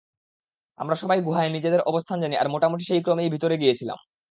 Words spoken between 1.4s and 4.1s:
নিজেদের অবস্থান জানি আর মোটামুটি সেই ক্রমেই ভিতরে গিয়েছিলাম।